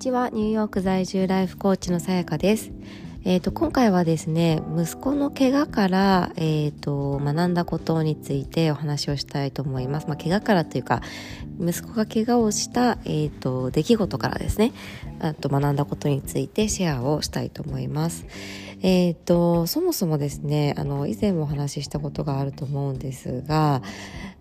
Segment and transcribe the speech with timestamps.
[0.00, 0.30] ちは。
[0.30, 2.72] ニューヨーク在住ライフコーチのさやかです。
[3.22, 11.02] えーと、今回はですね息子の怪我から、えーと、学んだことについてお話をしたいと思います、まあ、怪我からというか
[11.60, 14.72] 息子が怪我をした、えーと、出来事からですね
[15.18, 18.24] あと学んだことについてシェアをしたいと思います。
[18.82, 23.82] えーと、そもそもですねあの以前もお話ししたことがあると思うんですが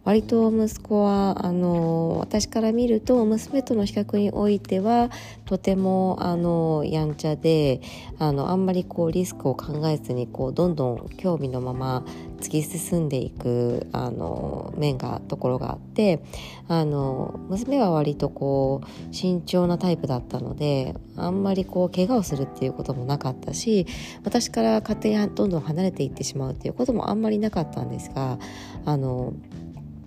[0.05, 5.11] 割と息子はあの私から見ると娘との比較においては
[5.45, 7.81] とてもあのやんちゃで
[8.17, 12.05] あのあんまりこうリスクを考えずにこうどんどん興味のまま
[12.39, 16.21] 突き進んでいくあの面がところがあって
[16.67, 23.85] あの娘は割とこう慎重なタイプだったのであんまりこう怪我をするっていうこともなかったし
[24.23, 28.39] 私から家庭にどんどん離れていってしまうっていうこともあんまりなかったんですが
[28.85, 29.33] あの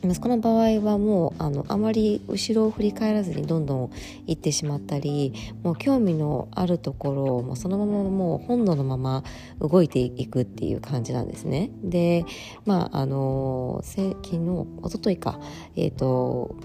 [0.04, 3.90] 息子の場合はもうあのあまり後ろを振り返らずにどんどん
[4.26, 5.32] 行ってしまったり
[5.62, 9.22] もう興味のあるところをもうそのままもう本能のまま
[9.60, 11.70] 動いていくっていう感じなんですね。
[11.82, 12.24] で
[12.66, 15.40] まああの昨日一昨日か
[15.76, 16.56] えっ、ー、と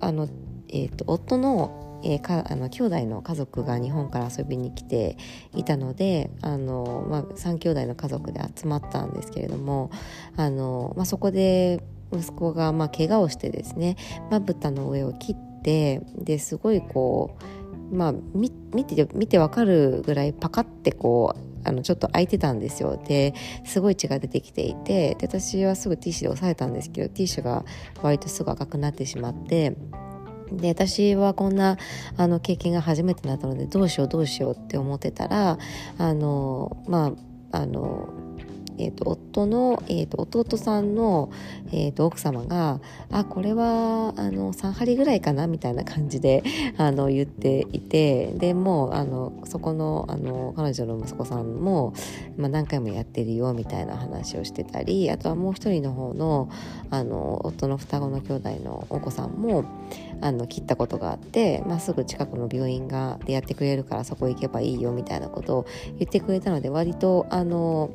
[0.00, 0.28] あの
[0.68, 5.16] えっ、ー、と夫のえー、かあの兄弟の家族が日本から遊びに来て
[5.54, 9.90] いたのであの、まあ、3兄弟の家族で集まったんですけれども
[10.36, 13.96] あの、まあ、そこで息子がまあ怪我をしてですね
[14.30, 17.36] まぶたの上を切ってですごいこ
[17.92, 23.02] うまあ見て見てわかるぐらいパカってこうあのちょっと開いてたんですよ。
[23.08, 27.64] ですごい血が出てきていてで私はすぐティッシュで押さえたんですけどティッシュが
[28.02, 29.76] 割とすぐ赤くなってしまって
[30.52, 31.78] で私はこんな
[32.16, 35.58] あの経験が初めてだったのでどうしようどうしようって思ってたら
[35.98, 37.12] あのま
[37.52, 38.08] ああの
[38.78, 41.30] えーと、夫の、えーと、弟さんの、
[41.72, 42.80] えーと、奥様が
[43.10, 46.42] 「あこれはあの3針ぐらいかな」みたいな感じで
[46.76, 51.92] あの言っていてでもうあのそこのあの彼女の息子さんも、
[52.36, 56.48] まあ、何回もやってるよみたいな話をしてたりあとはもう一人の方の
[56.90, 59.64] あの夫の双子の兄弟のお子さんも
[60.20, 65.66] あの切ったことがあって、まあ、すぐ近くの病院がでやってくれるからそこ行けばいいよみたいなことを
[65.98, 67.90] 言ってくれたので割とあの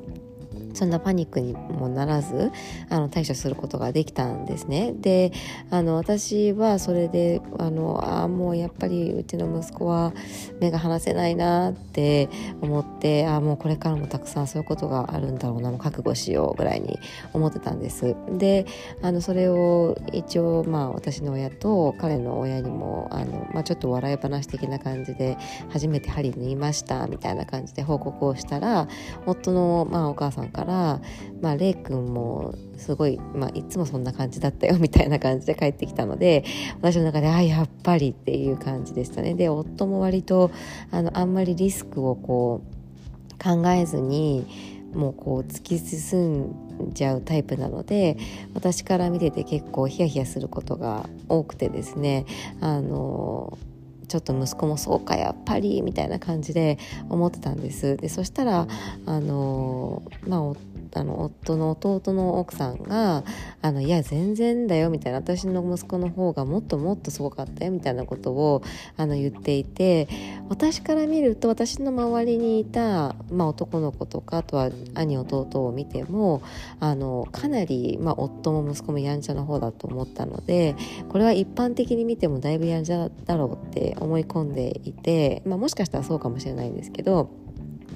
[0.73, 2.51] そんなパニックにもならず
[2.89, 4.93] あの対処することができたんですね。
[4.93, 5.31] で
[5.69, 10.13] あの私はそれであのあもうやっぱりうちの息子は
[10.59, 12.29] 目が離せないなって
[12.61, 16.99] 思ってあもうこれからもたくさんそういうことがあるんだろうなもう覚悟しようぐらいに
[17.33, 18.15] 思ってたんです。
[18.37, 18.65] で
[19.01, 25.37] あのそれを一応まあ私の親と彼の親にもあの、まあ、ちょっと笑い話的な感じで
[25.69, 28.87] 初めて針縫いましたみたいな感じで報告をしたら
[29.25, 31.01] 夫の、まあ、お母さんからから、
[31.41, 36.43] まあ、レイ君もすごい、まあ、いつもそんな感じだったよみたいな感じで帰ってきたので
[36.81, 39.33] 私の中であやっぱりっていう感じでしたね。
[39.33, 40.51] で夫も割と
[40.91, 44.45] あのあんまりリスクをこう考えずに
[44.93, 46.55] もうこう突き進ん
[46.93, 48.17] じゃうタイプなので
[48.53, 52.25] 私から見てて結構ヒヤヒヤすることが多くてですね
[52.59, 53.57] あの
[54.09, 56.77] ちょっと息子もそうかやっぱりみたいな感じで
[57.09, 57.95] 思ってたんです。
[57.95, 58.67] でそしたら
[59.05, 60.53] あのまあ
[60.93, 63.23] あの夫の弟の奥さんが
[63.61, 68.61] 「あのいや全然だよ」みたいな私の息子の方がもっともっとすごかったよみたいなことを
[68.97, 70.07] あの言っていて
[70.49, 76.41] 私から見ると私の周りにいた、まあ、男の子とかあとは兄弟を見ても
[76.79, 80.75] あのかなり、まあ、夫も息子もやんちゃな方だと思ったので
[81.09, 87.29] これは一般的に見てもだいぶやんちゃだろうって思い込んでいて、まあ、もしかしたらそうかもしれないんですけど。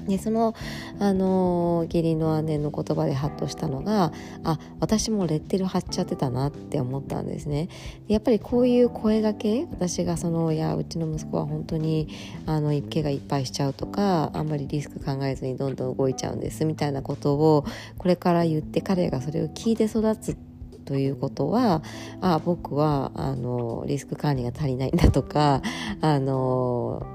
[0.08, 0.54] でその、
[1.00, 4.12] あの義理の姉の言葉でハッとしたのが
[4.44, 7.70] あ私もレッテル貼っちゃってたなって思ったんですね。
[8.08, 12.10] やっぱりこういう声がけ私がそのいやうちの息子は本当に
[12.46, 17.66] あの怪我いっぱいしちゃうとかあんまりリスク考えずにどんどん動いちゃうんですみたいなことを
[17.98, 20.38] これから言って彼がそれを聞いて育つ
[20.86, 21.82] ということは
[22.22, 25.62] あ僕はあのリスク管理が足りないんだとか
[26.02, 27.06] あの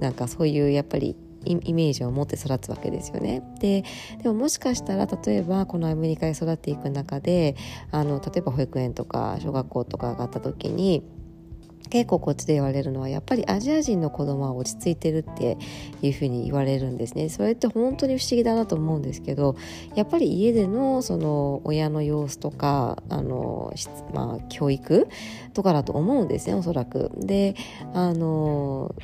[0.00, 3.42] なんかそういうやっぱりイメージを持って育つわけですよね。
[3.60, 3.84] で
[4.22, 7.56] でももしかしたら例えばこのアメリカで育っていく中で
[7.90, 11.02] あの例えば保育園とか小学校とか上がった時に
[11.90, 15.56] 結構こっちで言われるのはやっぱりアジア人の子供は落ち着いてるって
[16.02, 19.56] いうふうに言われるんですねそれって本当に不思議だなと思うんですけど
[19.94, 23.72] やっぱり家でのその親の様子とかあの、
[24.12, 25.08] まあ、教育
[25.54, 27.10] とかだと思うんですねおそらく。
[27.16, 27.54] で
[27.94, 28.94] あの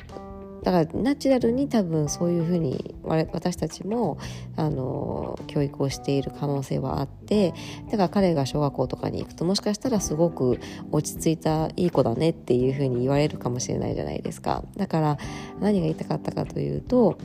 [0.65, 4.17] だからナチュラルに多分そういうふうに私たちも
[4.55, 7.53] あの教育をしている可能性はあって
[7.91, 10.59] だから彼が小学校とかに行くともしかしたらすごく
[10.91, 14.63] 落ち着いたいい子だねっていうふうに言われるかもしれないじゃないですか。
[14.75, 15.17] だから
[15.59, 17.19] 何が言いたかったかというと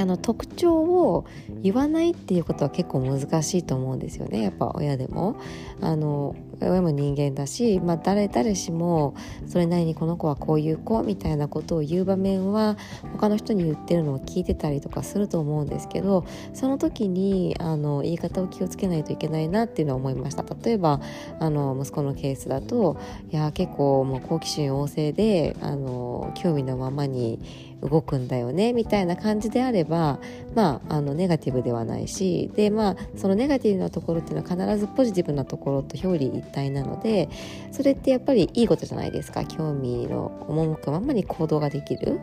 [0.00, 1.26] あの特徴を
[1.62, 4.42] 言わないっていうことは結構難しいと思うんですよね。
[4.42, 5.36] やっぱ親でも。
[5.80, 9.14] あの親も人間だし、まあ、誰誰しも
[9.46, 12.76] それなりにこの子はこういう子みたいなことを言う場面は
[13.14, 16.24] 他の人に言ってるのを聞いてたりとかすると思うんですけど
[16.54, 20.44] その時にあの言い方を気をつけないといけないなっていうのは思いました。
[20.62, 21.00] 例えば
[21.40, 22.98] あの息子のケースだと
[23.30, 30.20] いや結構もう好奇心旺盛であの興味のままに動くんだよねみたいな感じであれば
[30.54, 37.28] まああのネガティブではないしでまあそのネガティブなところっていうのは必ずポジティブなところと表裏一体なので
[37.72, 39.44] それってやっぱりいいことじゃないですか。
[39.44, 42.20] 興味の赴くままに行動ができる。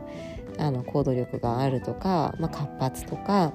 [0.57, 3.53] あの行動力があるとか、まあ、活発とか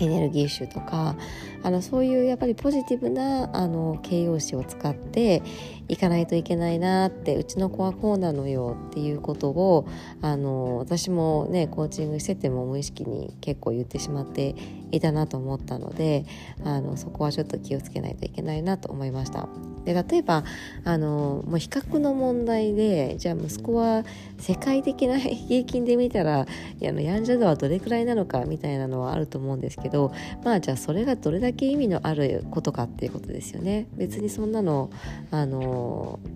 [0.00, 1.16] エネルギッシュとか
[1.62, 5.42] あのそういうやっぱりポジティブなあの形容詞を使って
[5.88, 9.88] いかないといけないなってうちの子はこうなのよっていうことを
[10.22, 14.54] あの私もねコーチングしてても無意識に結構言ってしまって
[14.92, 16.24] いたなと思ったので
[16.64, 19.48] あのそこはちょっと気をつけないといけないなと思いました。
[19.84, 20.42] で例えば
[20.84, 24.04] あのもう比較の問題でじゃあ息子は
[24.36, 26.46] 世界的な平均で見たらあ
[26.80, 30.12] のヤンジャ度はどれくらいなのかみたいなのはあると思うんですけど
[30.44, 33.86] まあじゃあそれがどれだけ意味のあることかっていうことですよね。
[33.94, 34.90] 別にそんなの
[35.30, 35.75] あの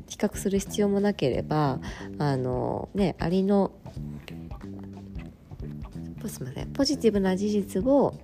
[0.09, 1.79] 比較する必要もなければ
[2.19, 3.73] あのねありの
[6.29, 8.15] すみませんポジティブな事実を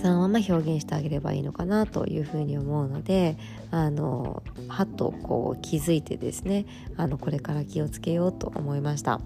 [0.00, 3.36] そのまま表現してあげればいいのかなというふうに思うので
[3.70, 6.66] あのはっとこう気づいてですね
[6.96, 9.20] あのこれから気をつけようと思いました。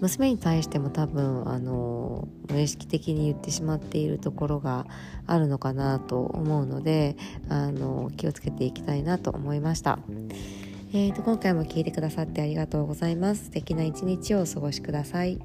[0.00, 4.86] 娘に対しても多分あの無意識的に言ってしまっているところが
[5.26, 7.16] あるのかなと思うので
[7.48, 9.98] あの気をつけていきたいなと思いました。
[10.92, 13.46] えーと、と今回も聞いてくださってありがとうございます。
[13.46, 15.40] 素敵な一日をお過ごしください。